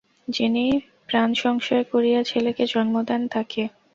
যিনি 0.27 0.65
প্রাণসংশয় 1.07 1.83
করিয়া 1.91 2.21
ছেলেকে 2.23 2.63
জন্ম 2.73 2.95
দেন 3.03 3.21
তাঁকে। 3.31 3.63